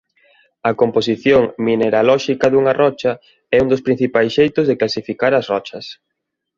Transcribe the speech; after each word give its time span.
A 0.69 0.71
composición 0.81 1.43
mineralóxica 1.67 2.45
dunha 2.49 2.73
rocha 2.81 3.11
é 3.55 3.57
un 3.63 3.67
dos 3.71 3.83
principais 3.87 4.31
xeitos 4.37 4.65
de 4.69 4.77
clasificar 4.81 5.31
as 5.35 5.45
rochas. 5.53 5.85